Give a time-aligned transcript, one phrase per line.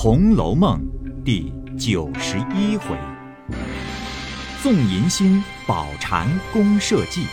[0.00, 0.80] 红楼梦》
[1.24, 2.96] 第九十一回：
[4.62, 7.26] 纵淫心，宝蟾宫社稷；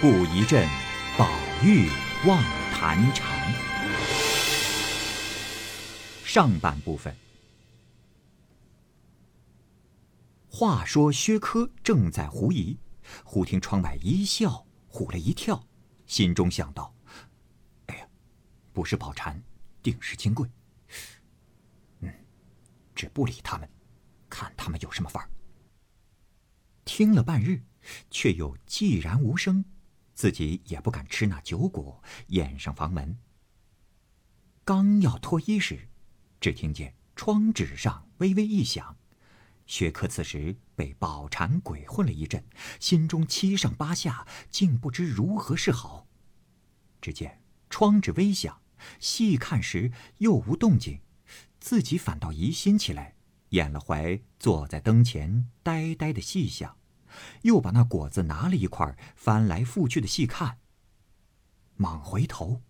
[0.00, 0.68] 布一阵，
[1.16, 1.28] 宝
[1.62, 1.88] 玉
[2.26, 2.42] 望
[2.72, 3.54] 弹禅。
[6.24, 7.14] 上半部分。
[10.48, 12.76] 话说薛科正在狐疑，
[13.22, 15.64] 忽听窗外一笑，唬了一跳，
[16.06, 16.92] 心中想到
[17.86, 18.04] ：“哎呀，
[18.72, 19.40] 不是宝蟾，
[19.80, 20.50] 定是金贵。”
[23.02, 23.68] 只不理他们，
[24.30, 25.28] 看他们有什么法儿。
[26.84, 27.64] 听了半日，
[28.12, 29.64] 却又寂然无声，
[30.14, 33.18] 自己也不敢吃那酒果，掩上房门。
[34.64, 35.88] 刚要脱衣时，
[36.40, 38.96] 只听见窗纸上微微一响。
[39.66, 42.44] 薛克此时被宝蟾鬼混了一阵，
[42.78, 46.06] 心中七上八下，竟不知如何是好。
[47.00, 48.62] 只见窗纸微响，
[49.00, 51.00] 细看时又无动静。
[51.62, 53.14] 自己反倒疑心起来，
[53.50, 56.76] 掩了怀，坐在灯前呆呆的细想，
[57.42, 60.58] 又把那果子拿了一块，翻来覆去的细看。
[61.76, 62.62] 猛回头，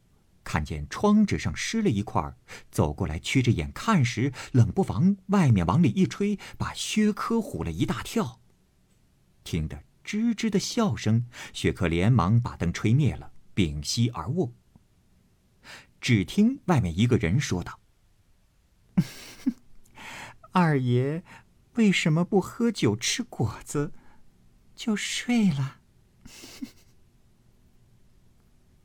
[0.44, 2.36] 看见窗纸上湿了一块，
[2.70, 8.42] 走过来屈着眼看时，冷不防外面往里一吹，把薛科唬了一大跳。
[9.42, 14.52] 听得吱吱的笑声，薛科连忙把灯吹灭了，屏息而卧。
[15.98, 17.78] 只听外面一个人说道。
[20.52, 21.24] 二爷
[21.74, 23.92] 为什么不喝酒吃果子，
[24.76, 25.80] 就睡了？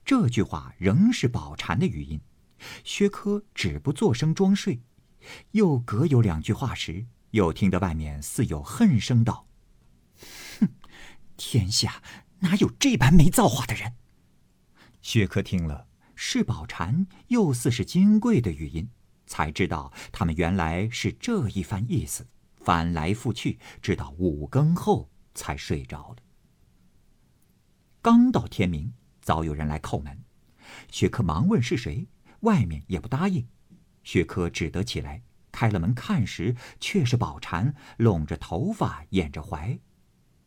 [0.06, 2.22] 这句话仍是宝蟾的语音。
[2.84, 4.82] 薛科只不作声装睡，
[5.52, 9.48] 又隔有两句话时，又听得外面似有恨声道
[10.60, 10.70] ：“哼，
[11.36, 12.02] 天下
[12.40, 13.94] 哪有这般没造化的人？”
[15.04, 18.90] 薛科听了，是宝蟾，又似是金贵的语音。
[19.28, 22.26] 才知道他们原来是这一番意思，
[22.56, 26.18] 翻来覆去，直到五更后才睡着了。
[28.02, 30.24] 刚到天明，早有人来叩门，
[30.90, 32.08] 薛科忙问是谁，
[32.40, 33.48] 外面也不答应，
[34.04, 35.22] 薛科只得起来
[35.52, 39.80] 开了门看时，却是宝蟾拢着头发，掩着怀，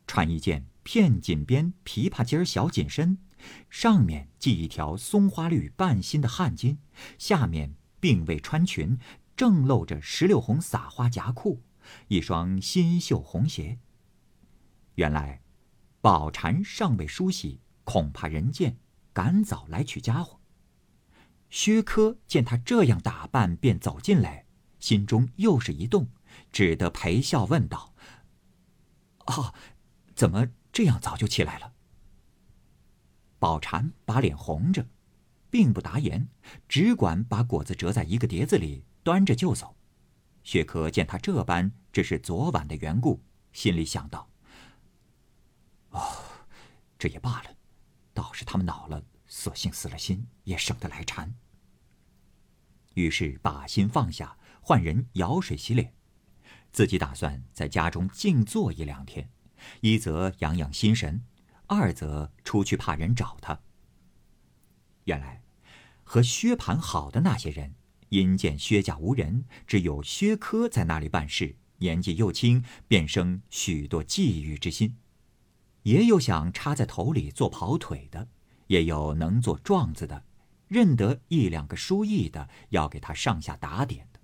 [0.07, 3.19] 穿一件片锦边琵琶襟小紧身，
[3.69, 6.77] 上面系一条松花绿半新的汗巾，
[7.19, 7.75] 下面。
[8.01, 8.99] 并未穿裙，
[9.37, 11.61] 正露着石榴红撒花夹裤，
[12.09, 13.79] 一双新绣红鞋。
[14.95, 15.41] 原来，
[16.01, 18.77] 宝蟾尚未梳洗，恐怕人见，
[19.13, 20.41] 赶早来取家伙。
[21.49, 24.45] 薛科见他这样打扮，便走进来，
[24.79, 26.09] 心中又是一动，
[26.51, 27.93] 只得陪笑问道
[29.27, 29.53] ：“哦，
[30.15, 31.73] 怎么这样早就起来了？”
[33.37, 34.87] 宝蟾把脸红着。
[35.51, 36.29] 并不答言，
[36.67, 39.75] 只管把果子折在一个碟子里，端着就走。
[40.43, 44.27] 薛科见他这般，只是昨晚的缘故，心里想到
[45.91, 46.01] ：“哦，
[46.97, 47.55] 这也罢了，
[48.13, 51.35] 倒是他们恼了，索性死了心，也省得来缠。”
[52.95, 55.93] 于是把心放下，换人舀水洗脸，
[56.71, 59.29] 自己打算在家中静坐一两天，
[59.81, 61.23] 一则养养心神，
[61.67, 63.59] 二则出去怕人找他。
[65.05, 65.41] 原来。
[66.03, 67.73] 和薛蟠好的那些人，
[68.09, 74.97] 因见薛家无人，只有薛科在那里办事，年纪又轻，便生许多觊觎之心。
[75.83, 78.27] 也有想插在头里做跑腿的，
[78.67, 80.23] 也有能做状子的，
[80.67, 84.19] 认得一两个书艺的，要给他上下打点的，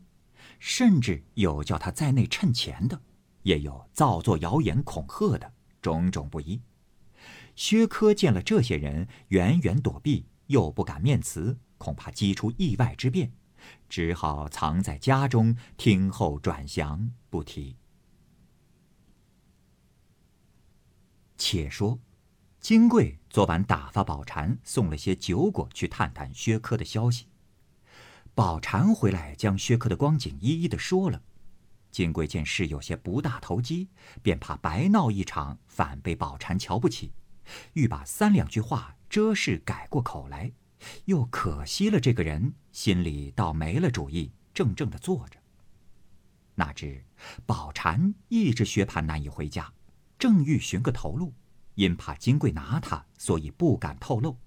[0.59, 3.01] 甚至有叫他在内趁钱的，
[3.43, 6.61] 也有造作谣言恐吓的，种种不一。
[7.55, 11.57] 薛科见了这些人，远远躲避，又不敢面辞。
[11.77, 13.31] 恐怕激出意外之变，
[13.87, 17.77] 只好藏在家中听候转详，不提。
[21.37, 21.99] 且说，
[22.59, 27.27] 金贵昨晚打发宝蟾送了些酒果去探探薛科的消息。
[28.33, 31.21] 宝蟾回来将薛科的光景一一的说了。
[31.91, 33.87] 金贵见事有些不大投机，
[34.23, 37.13] 便怕白闹一场，反被宝蟾瞧不起，
[37.73, 40.51] 欲把三两句话遮饰改过口来。
[41.05, 45.39] 又可惜了这个人，心里倒没了主意，怔怔的坐着。
[46.55, 47.03] 哪知
[47.45, 49.73] 宝蟾一直薛蟠难以回家，
[50.19, 51.33] 正欲寻个头路，
[51.75, 54.37] 因怕金贵拿他，所以不敢透露。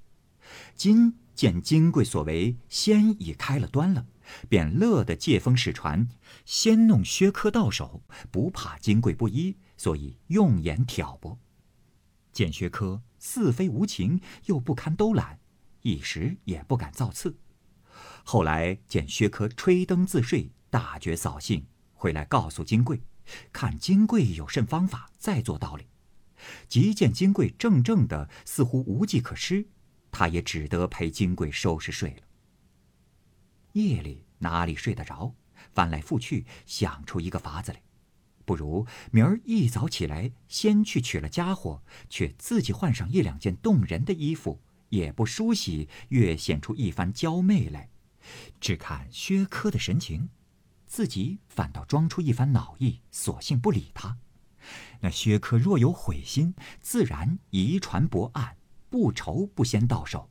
[0.75, 4.07] 今见金贵所为先已开了端了，
[4.49, 6.09] 便乐得借风使船，
[6.45, 11.39] 先弄薛科到手，不怕金贵不依，所以用言挑拨。
[12.33, 15.39] 见薛科似非无情，又不堪兜揽。
[15.83, 17.39] 一时也不敢造次。
[18.25, 23.03] 后来见薛科吹灯自睡，大觉扫兴，回来告诉金贵，
[23.53, 25.87] 看金贵有甚方法，再做道理。
[26.69, 29.69] 即见金贵怔怔的，似乎无计可施，
[30.11, 32.23] 他也只得陪金贵收拾睡了。
[33.73, 35.35] 夜里哪里睡得着？
[35.73, 37.83] 翻来覆去想出一个法子来，
[38.51, 47.91] 不如明儿一早起来，先去取了家伙，却自己换上一两件动人的衣服，也不梳洗，越显出一番娇媚来。
[48.61, 50.31] 只看薛科的神情，
[50.85, 54.19] 自己反倒装出一番恼意，索性不理他。
[54.99, 58.57] 那薛科若有悔心，自然遗传薄案，
[58.89, 60.29] 不愁不先到手。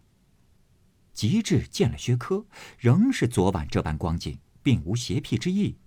[1.14, 2.46] 及至见了薛科，
[2.78, 5.78] 仍是昨晚这般光景，并无邪僻之意，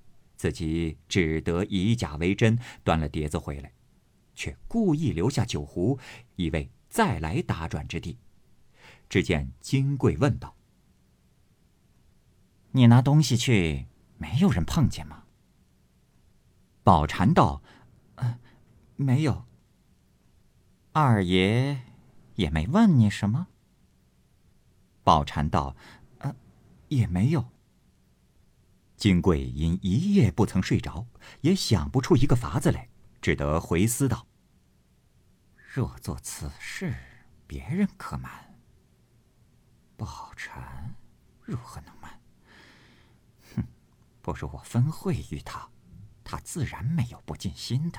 [0.42, 3.72] 自己只得以假为真，端了碟子回来，
[4.34, 6.00] 却故意留下酒壶，
[6.34, 8.18] 以为再来打转之地。
[9.08, 10.56] 只见金贵问道
[12.74, 13.86] ：“你拿东西去，
[14.18, 15.26] 没有人碰见吗？”
[16.82, 17.62] 宝蟾道。
[18.16, 18.40] 嗯
[18.96, 19.44] 没有。
[20.90, 21.82] 二爷
[22.34, 23.46] 也没问你什么。
[25.04, 25.76] 宝蟾道
[26.18, 26.34] ：“呃，
[26.88, 27.48] 也没有。”
[29.02, 31.08] 金贵因一夜不曾睡着，
[31.40, 32.88] 也想不出一个法子来，
[33.20, 34.28] 只得回思道
[35.74, 36.94] ：“若做此事，
[37.48, 38.30] 别人可瞒；
[39.96, 40.94] 宝蟾
[41.40, 42.20] 如何能瞒？
[43.56, 43.64] 哼，
[44.20, 45.68] 不如我分惠于他，
[46.22, 47.98] 他自然没有不尽心的。”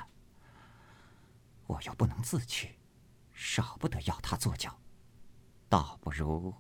[1.68, 2.80] 我又不能自去，
[3.34, 4.80] 少不得要他做脚，
[5.68, 6.54] 倒不如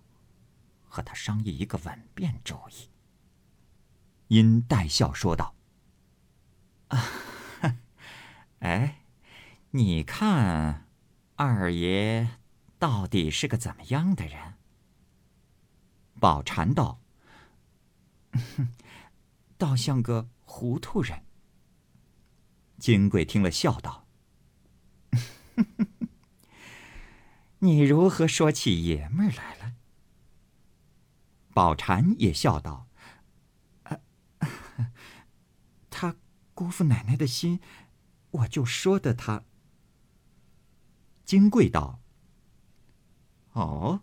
[0.84, 2.90] 和他商议一个稳便主意。
[4.34, 5.54] 因带笑说道
[6.90, 7.06] ：“啊，
[8.66, 9.04] 哎，
[9.70, 10.88] 你看，
[11.36, 12.40] 二爷
[12.80, 14.56] 到底是个怎么样的人？”
[16.20, 17.00] 宝蟾道
[19.60, 21.24] ：“倒像个糊涂人。”
[22.80, 24.08] 金贵听了，笑道。
[27.60, 29.74] 你如何说起爷们儿来了？
[31.54, 32.88] 宝蟾也笑道
[35.90, 36.16] ：“他
[36.54, 37.60] 辜负奶奶的心，
[38.32, 39.44] 我就说的他。”
[41.26, 42.00] 金贵道
[43.54, 44.02] ：“哦，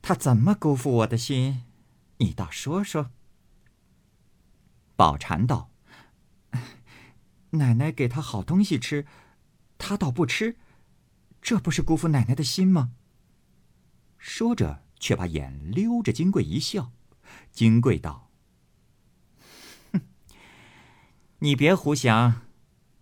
[0.00, 1.64] 他怎么辜负我的心？
[2.18, 3.10] 你倒说说。”
[4.96, 5.70] 宝蟾道
[7.50, 9.06] ：“奶奶给他好东西吃。”
[9.84, 10.56] 他倒不吃，
[11.40, 12.92] 这不是辜负奶奶的心吗？
[14.16, 16.92] 说着，却把眼溜着金贵一笑。
[17.50, 18.30] 金贵道
[19.92, 20.02] ：“哼，
[21.42, 22.42] 你别胡想，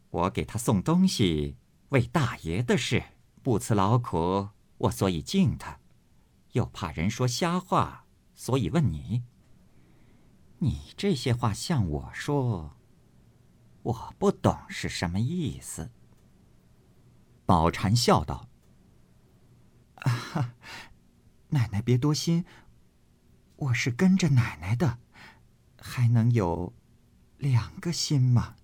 [0.08, 1.58] 我给他送东西，
[1.90, 3.04] 为大爷的事，
[3.42, 4.48] 不辞劳苦，
[4.78, 5.78] 我所以敬他，
[6.52, 9.24] 又怕人说瞎话，所以问你。
[10.60, 12.78] 你这些话向我说，
[13.82, 15.90] 我不懂是什么意思。”
[17.44, 18.48] 宝蟾笑道
[20.00, 20.54] ：“啊，
[21.50, 22.46] 奶奶别多心，
[23.56, 24.98] 我是跟着奶奶的，
[25.78, 26.72] 还能有
[27.40, 28.54] 两个心嘛？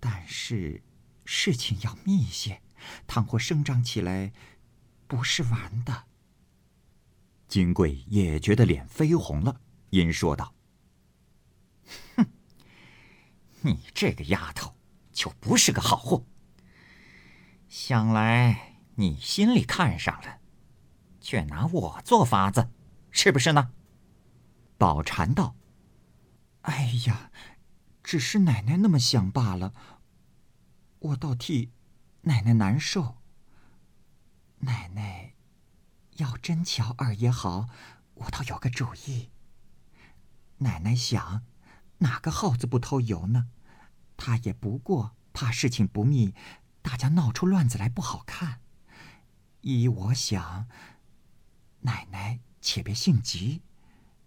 [0.00, 0.82] 但是
[1.24, 2.62] 事情要密些，
[3.06, 4.32] 倘或声张起来，
[5.06, 6.04] 不是玩的。”
[7.46, 9.60] 金贵也觉得脸绯红了，
[9.90, 10.54] 因说道
[12.16, 12.26] ：“哼，
[13.62, 14.74] 你这个丫头，
[15.12, 16.24] 就不是个好货。”
[17.68, 20.40] 想来你心里看上了，
[21.20, 22.70] 却拿我做法子，
[23.10, 23.72] 是不是呢？
[24.78, 25.54] 宝蟾道
[26.62, 27.30] ：“哎呀，
[28.08, 29.74] 只是奶奶那么想罢了。
[30.98, 31.72] 我倒替
[32.22, 33.18] 奶奶难受。
[34.60, 35.34] 奶奶
[36.16, 37.68] 要真瞧二爷好，
[38.14, 39.28] 我倒有个主意。
[40.56, 41.42] 奶奶想，
[41.98, 43.50] 哪个耗子不偷油呢？
[44.16, 46.32] 他也不过怕事情不密。”
[46.80, 48.62] 大家闹出乱子来不好看。
[49.60, 50.66] 依我想，
[51.80, 53.60] 奶奶且别性急，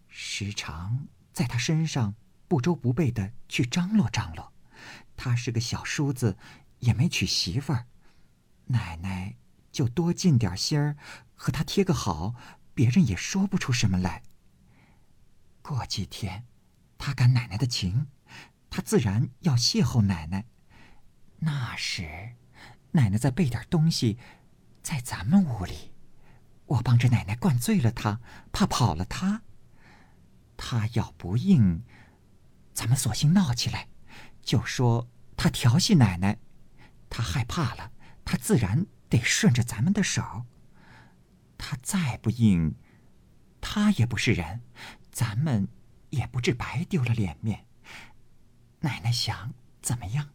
[0.07, 2.13] 时常在他身上
[2.51, 4.51] 不周不备的去张罗张罗。
[5.15, 6.37] 他是个小叔子，
[6.79, 7.85] 也没娶媳妇儿，
[8.65, 9.37] 奶奶
[9.71, 10.97] 就多尽点心儿，
[11.33, 12.35] 和他贴个好，
[12.73, 14.23] 别人也说不出什么来。
[15.61, 16.45] 过几天，
[16.97, 18.07] 他感奶奶的情，
[18.69, 20.43] 他自然要邂逅奶奶。
[21.39, 22.35] 那时。
[22.91, 24.17] 奶奶再备点东西，
[24.83, 25.93] 在咱们屋里，
[26.65, 28.19] 我帮着奶奶灌醉了他，
[28.51, 29.43] 怕跑了他。
[30.57, 31.85] 他要不应，
[32.73, 33.87] 咱们索性闹起来，
[34.41, 36.39] 就说他调戏奶奶，
[37.09, 37.91] 他害怕了，
[38.25, 40.45] 他自然得顺着咱们的手。
[41.57, 42.75] 他再不应，
[43.59, 44.61] 他也不是人，
[45.11, 45.67] 咱们
[46.09, 47.67] 也不至白丢了脸面。
[48.79, 50.29] 奶奶想怎么样？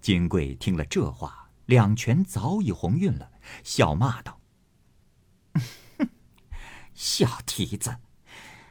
[0.00, 3.32] 金贵听了这话，两拳早已红晕了，
[3.64, 4.40] 笑骂道
[6.94, 7.96] ：“小蹄子，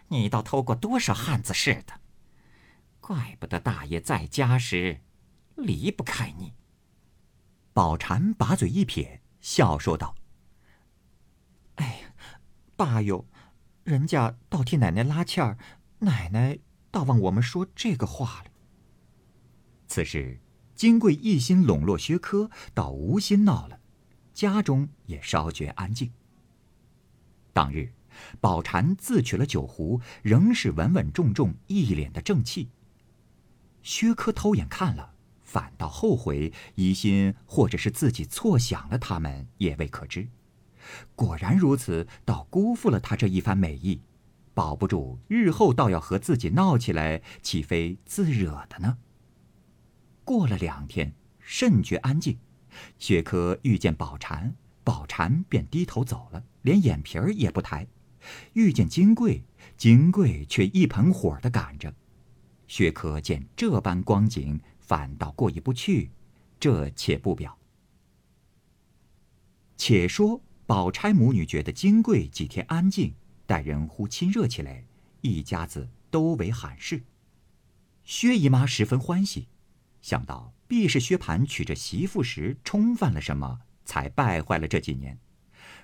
[0.09, 1.99] 你倒偷过多少汉子似的！
[3.05, 5.01] 怪不得大爷在家时
[5.55, 6.53] 离不开你。”
[7.71, 10.15] 宝蟾把嘴一撇，笑说道
[11.75, 12.15] ：“哎呀，
[12.75, 13.27] 爸哟，
[13.83, 15.59] 人家倒替奶奶拉气儿，
[15.99, 16.57] 奶奶
[16.89, 18.51] 倒往我们说这个话了。”
[19.87, 20.39] 此时。
[20.75, 23.79] 金贵一心笼络薛科，倒无心闹了，
[24.33, 26.11] 家中也稍觉安静。
[27.53, 27.93] 当日，
[28.41, 32.71] 宝蟾自取了酒壶，仍是稳稳重重，一脸的正气。
[33.85, 35.13] 薛科偷眼看了，
[35.43, 40.27] 反倒后悔，疑心或者是自己错想了他们，也未可知。
[41.15, 44.01] 果然如此，倒辜负了他这一番美意，
[44.55, 48.97] 保不住日后倒要和自己闹起来，岂非自惹的呢？
[50.23, 52.39] 过了两天，甚觉安静。
[52.97, 57.85] 薛科遇见宝蟾，宝蟾便低头走了，连眼皮儿也不抬。
[58.53, 59.43] 遇见金贵，
[59.77, 61.93] 金贵却一盆火的赶着。
[62.67, 66.09] 薛科见这般光景，反倒过意不去。
[66.59, 67.57] 这且不表。
[69.77, 73.13] 且说宝钗母女觉得金贵几天安静，
[73.45, 74.83] 待人忽亲热起来，
[75.21, 77.03] 一家子都为罕事。
[78.03, 79.47] 薛姨妈十分欢喜。
[80.01, 85.19] 想到必是薛蟠娶着媳妇时冲犯了什么，才败坏了这几年。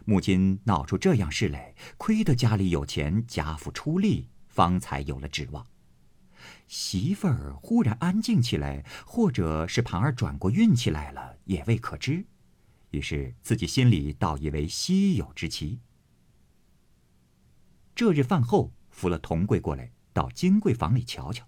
[0.06, 5.66] 母亲闹出这样事来，亏得家里有钱，家父出力，方才有了指望。
[6.68, 12.26] 媳妇儿忽然安静起来，或者是盘儿转过运气来了，也未可知。
[12.92, 15.80] 于是自己心里倒以为稀有之奇。
[17.96, 21.48] 这日饭后，扶了童贵过来，到金贵房里瞧瞧。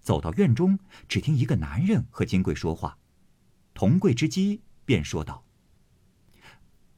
[0.00, 0.78] 走到院中，
[1.08, 2.98] 只听一个男人和金贵说话，
[3.74, 5.44] 同贵之机，便说道：“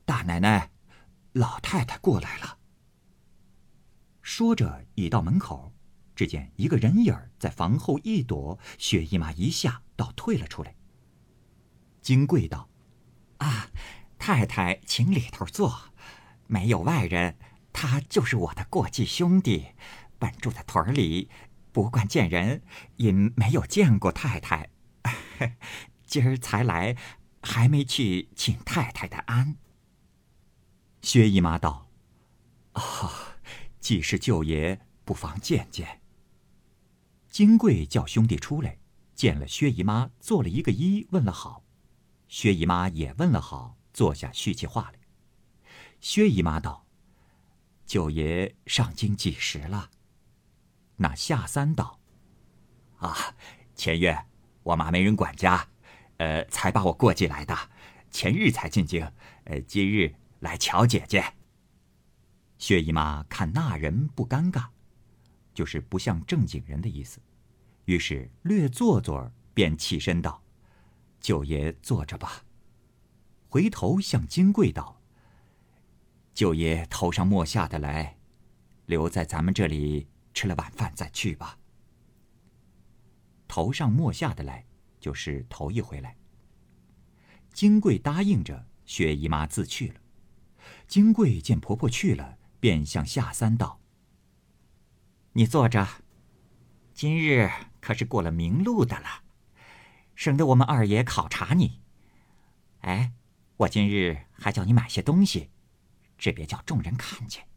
[0.07, 0.71] 大奶奶，
[1.33, 2.59] 老太太过来了。”
[4.23, 5.75] 说着已到门口，
[6.23, 10.77] 只见一个人影在房后一躲，薛姨妈一下倒退了出来。
[12.01, 12.69] 金贵道
[13.39, 13.69] ：“啊，
[14.21, 15.93] 太太，请里头坐，
[16.47, 17.37] 没有外人，
[17.73, 19.71] 他就是我的过继兄弟，
[20.21, 21.29] 本住在屯里。”
[21.73, 22.63] 不惯见人，
[22.99, 24.69] 因没有见过太太，
[26.07, 26.97] 今儿才来，
[27.43, 29.57] 还没去请太太的安。
[31.01, 31.89] 薛姨妈道
[32.75, 33.39] ：“啊，
[33.81, 35.99] 既是舅爷，不妨见见。”
[37.33, 38.77] 金贵叫兄弟出来，
[39.15, 41.65] 见了薛姨妈，做了一个揖，问了好。
[42.29, 44.99] 薛姨妈也问了好，坐下叙起话来。
[45.99, 46.85] 薛姨妈道
[47.87, 49.89] ：“九爷上京几时了？”
[50.97, 51.99] 那夏三道
[53.01, 53.35] ：“啊，
[53.75, 54.27] 前月
[54.63, 55.67] 我妈没人管家，
[56.19, 57.57] 呃，才把我过继来的。
[58.11, 59.11] 前日才进京，
[59.45, 61.33] 呃，今日来瞧姐姐。”
[62.59, 64.67] 薛姨妈看那人不尴尬，
[65.55, 67.21] 就是不像正经人的意思，
[67.85, 70.43] 于是略坐坐，便起身道
[71.21, 72.45] ：“舅爷坐着吧。”
[73.49, 75.01] 回头向金贵道
[76.35, 78.17] ：“舅爷头上没下的来，
[78.87, 81.59] 留在咱们这里。”吃了晚饭再去吧。
[83.47, 84.65] 头上没下的来，
[84.99, 86.17] 就是头一回来。
[87.53, 90.01] 金贵答应着，薛姨妈自去了。
[90.89, 93.79] 金贵见婆婆去了，便向夏三道
[95.35, 95.89] ：“你坐着，
[96.93, 99.23] 今日可是过了明路的了，
[100.15, 101.81] 省得我们二爷考察你。
[102.81, 103.13] 哎，
[103.57, 105.51] 我今日还叫你买些东西，
[106.19, 107.49] 只别叫众人看见。”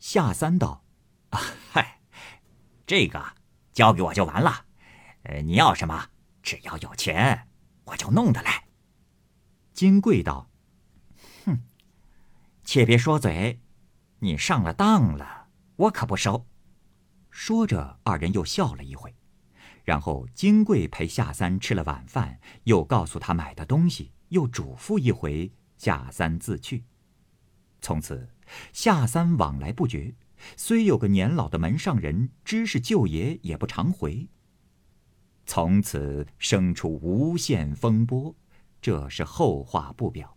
[0.00, 0.82] 夏三道。
[1.34, 1.40] 啊
[1.72, 2.00] 嗨，
[2.86, 3.34] 这个
[3.72, 4.66] 交给我就完了。
[5.24, 6.08] 呃，你要什么，
[6.42, 7.48] 只要有钱，
[7.84, 8.68] 我就弄得来。
[9.72, 10.48] 金贵道
[11.44, 11.64] ：“哼，
[12.62, 13.60] 且别说嘴，
[14.20, 15.43] 你上了当了，
[15.76, 16.46] 我可不收。”
[17.30, 19.14] 说着，二人又笑了一回，
[19.82, 26.84] 然后金贵陪夏三吃了晚饭，又告诉他买的东西，又嘱咐一回，夏三自去。
[27.80, 28.28] 从此，
[28.72, 30.14] 夏三往来不绝。
[30.56, 34.28] 虽有个年老的门上人知是舅爷，也不常回。
[35.46, 38.34] 从此生出无限风波，
[38.80, 40.36] 这是后话不表。